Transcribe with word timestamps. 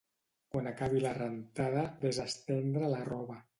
Quan 0.55 0.69
acabi 0.71 1.01
la 1.03 1.11
rentada 1.17 1.85
ves 2.07 2.23
a 2.25 2.27
estendre 2.33 2.93
la 2.97 3.07
roba 3.15 3.41